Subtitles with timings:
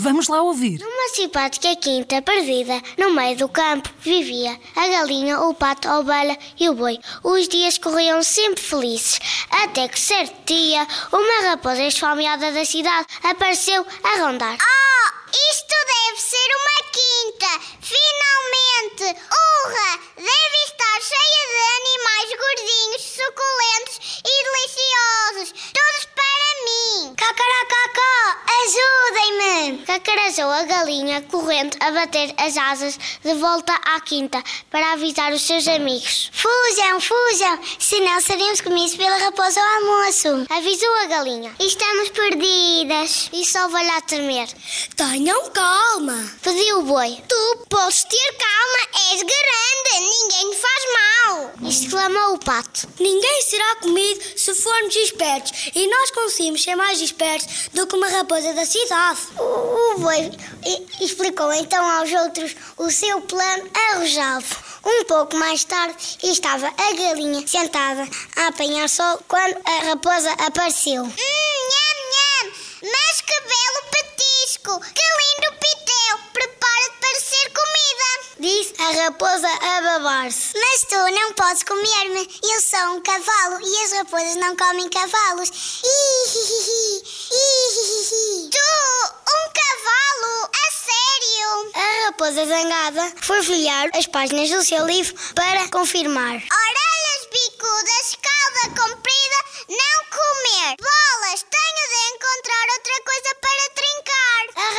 [0.00, 0.78] Vamos lá ouvir.
[0.78, 6.38] Numa simpática quinta perdida, no meio do campo, vivia a galinha, o pato, a ovelha
[6.56, 7.00] e o boi.
[7.24, 9.18] Os dias corriam sempre felizes,
[9.50, 14.56] até que certo dia, uma raposa esfomeada da cidade apareceu a rondar.
[29.08, 29.78] Ajudem-me!
[29.84, 35.42] Cacarejou a galinha, correndo a bater as asas de volta à quinta para avisar os
[35.42, 36.30] seus amigos.
[36.32, 40.46] Fujam, fujam, senão seremos comidos pela raposa ao almoço.
[40.50, 41.54] Avisou a galinha.
[41.58, 43.30] Estamos perdidas.
[43.32, 44.48] E só vai lá tremer.
[44.96, 46.30] Tenham calma!
[46.42, 47.18] Pediu o boi.
[47.28, 49.17] Tu podes ter calma, és
[52.08, 52.88] Exclamou o pato.
[52.98, 58.08] Ninguém será comido se formos espertos e nós conseguimos ser mais espertos do que uma
[58.08, 59.20] raposa da cidade.
[59.36, 60.30] O, o boi
[61.02, 64.46] explicou então aos outros o seu plano arrojado.
[64.86, 71.02] Um pouco mais tarde estava a galinha sentada a apanhar sol quando a raposa apareceu.
[71.02, 72.52] Hum, nham, nham!
[72.84, 74.80] Mas que belo petisco!
[74.80, 75.57] Que lindo
[78.40, 80.52] Disse a raposa a babar-se.
[80.54, 82.40] Mas tu não podes comer-me.
[82.44, 85.50] Eu sou um cavalo e as raposas não comem cavalos.
[85.82, 88.50] Ihihihi, ihihihi.
[88.50, 88.58] Tu,
[89.26, 90.50] um cavalo?
[90.54, 91.72] A sério?
[91.74, 96.34] A raposa zangada foi folhear as páginas do seu livro para confirmar.
[96.34, 100.76] Orelhas bicudas, cauda comprida, não comer.
[100.78, 101.07] Bolas,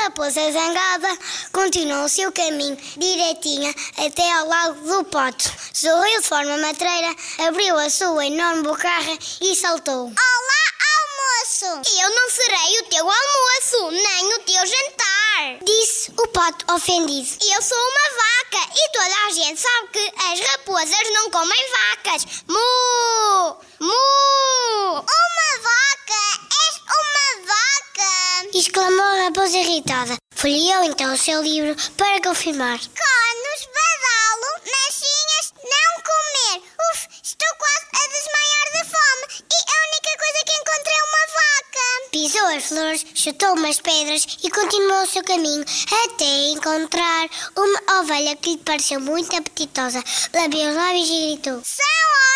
[0.09, 1.17] raposa zangada
[1.51, 5.51] continuou o seu caminho direitinha até ao lago do Pote.
[5.71, 7.15] Sorriu de forma matreira,
[7.47, 10.05] abriu a sua enorme bocarra e saltou.
[10.07, 10.63] Olá,
[10.97, 11.91] almoço!
[12.01, 15.63] Eu não serei o teu almoço, nem o teu jantar.
[15.63, 17.37] Disse o pato ofendido.
[17.53, 22.25] Eu sou uma vaca e toda a gente sabe que as raposas não comem vacas.
[22.47, 23.57] Mu!
[23.79, 24.95] Mu!
[24.95, 26.23] Uma vaca!
[26.67, 28.57] És uma vaca!
[28.57, 30.17] Exclamou a raposa irritada.
[30.33, 32.79] Folheou então o seu livro para confirmar.
[32.79, 36.65] Cornos, badalo, machinhas, não comer.
[36.91, 41.25] Uf, estou quase a desmaiar de fome e a única coisa que encontrei é uma
[41.37, 42.09] vaca.
[42.11, 45.63] Pisou as flores, chutou umas pedras e continuou o seu caminho
[46.05, 50.03] até encontrar uma ovelha que lhe pareceu muito apetitosa.
[50.33, 52.28] Lambeu os lábios e gritou: São.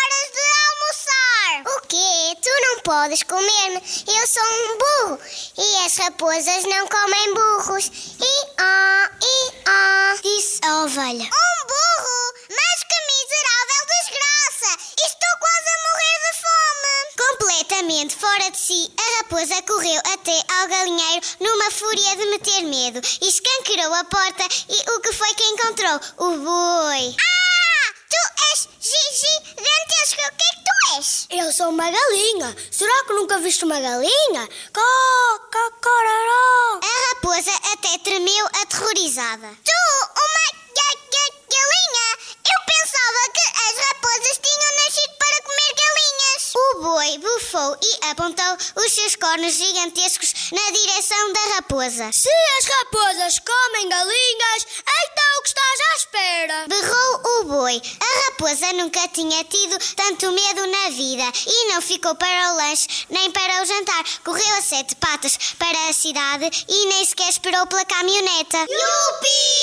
[1.62, 2.36] O quê?
[2.42, 3.76] Tu não podes comer-me.
[3.76, 5.20] Eu sou um burro
[5.56, 7.86] e as raposas não comem burros.
[8.20, 10.14] E ah, e ah.
[10.20, 11.24] Disse a ovelha.
[11.24, 12.34] Um burro?
[12.50, 14.70] Mas que miserável desgraça!
[15.06, 16.94] Estou quase a morrer de fome!
[17.28, 23.00] Completamente fora de si, a raposa correu até ao galinheiro numa fúria de meter medo
[23.22, 26.00] escancarou a porta e o que foi que encontrou?
[26.18, 27.14] O boi.
[27.16, 27.94] Ah!
[28.10, 30.20] Tu és gigantesco!
[30.26, 31.26] O que é que tu és?
[31.30, 32.56] Eu sou uma galinha.
[32.70, 34.48] Será que nunca viste uma galinha?
[34.72, 36.80] Có, có, cororó.
[36.82, 39.48] A raposa até tremeu aterrorizada.
[39.64, 39.72] Tu,
[40.24, 40.44] uma
[40.76, 42.08] ga- ga- galinha?
[42.44, 46.54] Eu pensava que as raposas tinham nascido para comer galinhas.
[46.54, 52.12] O boi bufou e apontou os seus cornos gigantescos na direção da raposa.
[52.12, 52.28] Se
[52.58, 56.64] as raposas comem galinhas, então o que estás à espera?
[56.68, 57.82] Berrou o boi.
[58.00, 63.06] A raposa nunca tinha tido tanto medo na vida e não ficou para o lanche
[63.08, 64.04] nem para o jantar.
[64.24, 68.58] Correu a sete patas para a cidade e nem sequer esperou pela caminhoneta.
[68.58, 69.53] Yupi!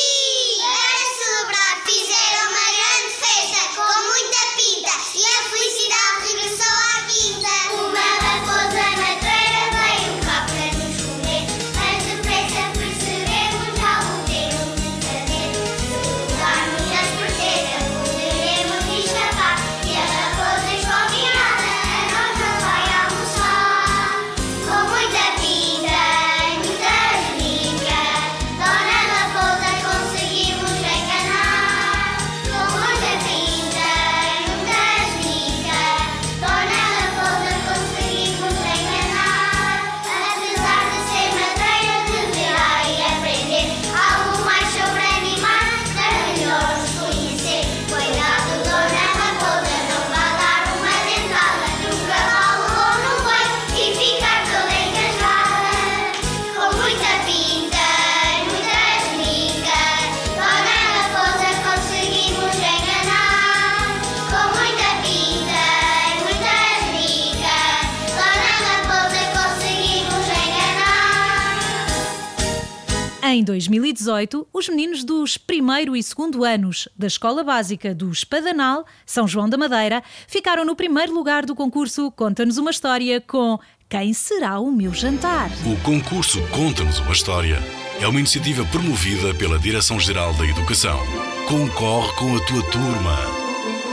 [73.33, 79.25] Em 2018, os meninos dos primeiro e segundo anos da Escola Básica do Espadanal, São
[79.25, 83.57] João da Madeira, ficaram no primeiro lugar do concurso Conta-nos uma História com
[83.87, 85.49] Quem será o meu jantar?
[85.66, 87.57] O concurso Conta-nos uma História
[88.01, 90.99] é uma iniciativa promovida pela Direção-Geral da Educação.
[91.47, 93.17] Concorre com a tua turma.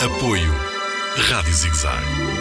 [0.04, 0.52] Apoio
[1.30, 2.37] Rádio Zigzag.